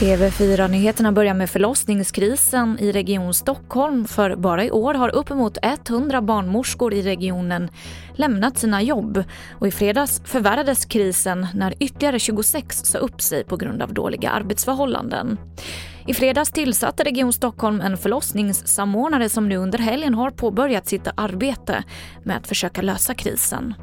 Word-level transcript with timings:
TV4-nyheterna 0.00 1.12
börjar 1.12 1.34
med 1.34 1.50
förlossningskrisen 1.50 2.78
i 2.78 2.92
Region 2.92 3.34
Stockholm 3.34 4.04
för 4.04 4.36
bara 4.36 4.64
i 4.64 4.70
år 4.70 4.94
har 4.94 5.14
uppemot 5.14 5.58
100 5.62 6.22
barnmorskor 6.22 6.94
i 6.94 7.02
regionen 7.02 7.70
lämnat 8.14 8.58
sina 8.58 8.82
jobb 8.82 9.24
och 9.50 9.66
i 9.66 9.70
fredags 9.70 10.22
förvärrades 10.24 10.84
krisen 10.84 11.46
när 11.54 11.74
ytterligare 11.80 12.18
26 12.18 12.76
sa 12.84 12.98
upp 12.98 13.22
sig 13.22 13.44
på 13.44 13.56
grund 13.56 13.82
av 13.82 13.94
dåliga 13.94 14.30
arbetsförhållanden. 14.30 15.38
I 16.06 16.14
fredags 16.14 16.50
tillsatte 16.50 17.04
Region 17.04 17.32
Stockholm 17.32 17.80
en 17.80 17.96
förlossningssamordnare 17.96 19.28
som 19.28 19.48
nu 19.48 19.56
under 19.56 19.78
helgen 19.78 20.14
har 20.14 20.30
påbörjat 20.30 20.88
sitt 20.88 21.08
arbete 21.14 21.84
med 22.22 22.36
att 22.36 22.46
försöka 22.46 22.82
lösa 22.82 23.14
krisen. 23.14 23.74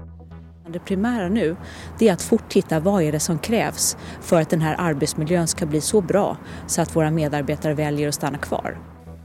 Det 0.76 0.80
primära 0.80 1.30
nu 1.30 1.56
är 2.00 2.14
att 2.14 2.22
fort 2.22 2.50
titta 2.50 2.80
vad 2.80 3.04
är 3.04 3.12
det 3.12 3.20
som 3.20 3.40
krävs 3.40 3.98
för 4.22 4.42
att 4.42 4.50
den 4.50 4.62
här 4.62 4.76
arbetsmiljön 4.78 5.48
ska 5.48 5.66
bli 5.66 5.82
så 5.82 6.02
bra 6.02 6.38
så 6.68 6.82
att 6.82 6.96
våra 6.96 7.12
medarbetare 7.12 7.74
väljer 7.74 8.08
att 8.08 8.16
stanna 8.16 8.38
kvar. 8.38 8.78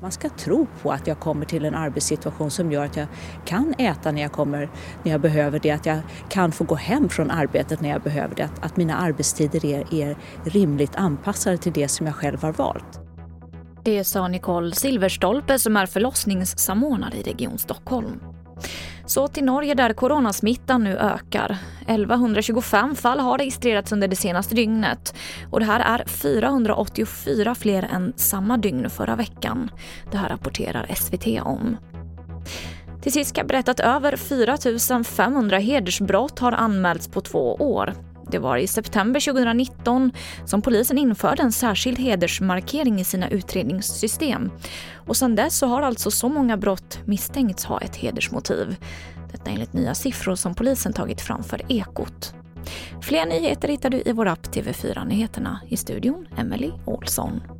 Man 0.03 0.13
ska 0.13 0.29
tro 0.29 0.67
på 0.83 0.93
att 0.93 1.07
jag 1.07 1.21
kommer 1.21 1.47
till 1.47 1.65
en 1.65 1.75
arbetssituation 1.75 2.51
som 2.51 2.73
gör 2.73 2.85
att 2.85 2.97
jag 2.97 3.07
kan 3.45 3.75
äta 3.79 4.13
när 4.13 4.23
jag 4.23 4.33
kommer, 4.33 4.71
när 5.03 5.13
jag 5.13 5.21
behöver 5.21 5.59
det, 5.59 5.71
att 5.71 5.87
jag 5.87 5.99
kan 6.29 6.53
få 6.53 6.65
gå 6.65 6.75
hem 6.75 7.09
från 7.09 7.31
arbetet 7.31 7.81
när 7.81 7.89
jag 7.89 8.03
behöver 8.03 8.35
det, 8.35 8.45
att, 8.45 8.65
att 8.65 8.77
mina 8.77 8.97
arbetstider 8.97 9.65
är, 9.65 9.95
är 9.95 10.17
rimligt 10.45 10.97
anpassade 10.97 11.59
till 11.59 11.73
det 11.73 11.89
som 11.89 12.07
jag 12.07 12.15
själv 12.15 12.43
har 12.43 12.53
valt. 12.53 13.01
Det 13.85 14.05
sa 14.05 14.29
Nicole 14.29 14.75
Silverstolpe 14.75 15.59
som 15.59 15.77
är 15.77 15.87
förlossningssamordnare 15.87 17.17
i 17.17 17.23
Region 17.23 17.59
Stockholm. 17.59 18.21
Så 19.11 19.29
till 19.29 19.45
Norge 19.45 19.75
där 19.75 19.93
coronasmittan 19.93 20.85
nu 20.85 20.99
ökar. 20.99 21.59
1125 21.87 22.97
fall 22.97 23.21
har 23.21 23.39
registrerats 23.39 23.93
under 23.93 24.09
det 24.09 24.17
senaste 24.17 24.55
dygnet 24.55 25.15
och 25.51 25.61
det 25.61 25.67
här 25.67 25.81
är 25.81 26.05
484 26.07 27.55
fler 27.55 27.83
än 27.83 28.13
samma 28.17 28.57
dygn 28.57 28.91
förra 28.91 29.17
veckan. 29.17 29.71
Det 30.11 30.17
här 30.17 30.29
rapporterar 30.29 30.95
SVT 30.95 31.27
om. 31.43 31.77
Till 33.03 33.13
sist 33.13 33.31
ska 33.31 33.41
jag 33.41 33.49
berätta 33.49 33.71
att 33.71 33.81
över 33.81 34.17
4 34.17 35.05
500 35.05 35.59
hedersbrott 35.59 36.39
har 36.39 36.53
anmälts 36.53 37.09
på 37.09 37.21
två 37.21 37.55
år. 37.55 37.95
Det 38.31 38.39
var 38.39 38.57
i 38.57 38.67
september 38.67 39.21
2019 39.21 40.13
som 40.45 40.63
polisen 40.63 40.99
införde 40.99 41.43
en 41.43 41.53
särskild 41.53 41.99
hedersmarkering 41.99 43.01
i 43.01 43.05
sina 43.05 43.29
utredningssystem. 43.29 44.51
Och 44.95 45.17
sedan 45.17 45.35
dess 45.35 45.59
så 45.59 45.67
har 45.67 45.83
alltså 45.83 46.11
så 46.11 46.29
många 46.29 46.57
brott 46.57 46.99
misstänkts 47.05 47.65
ha 47.65 47.81
ett 47.81 47.97
hedersmotiv. 47.97 48.77
Detta 49.33 49.51
enligt 49.51 49.73
nya 49.73 49.95
siffror 49.95 50.35
som 50.35 50.55
polisen 50.55 50.93
tagit 50.93 51.21
fram 51.21 51.43
för 51.43 51.63
Ekot. 51.69 52.35
Fler 53.03 53.27
nyheter 53.27 53.69
hittar 53.69 53.91
du 53.91 54.03
i 54.07 54.13
vår 54.13 54.27
app 54.27 54.47
TV4 54.47 55.05
Nyheterna. 55.07 55.61
I 55.69 55.77
studion 55.77 56.27
Emily 56.39 56.71
Olsson. 56.85 57.60